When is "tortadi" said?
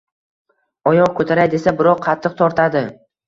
2.43-2.83